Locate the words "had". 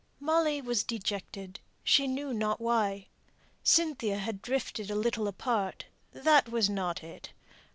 4.17-4.41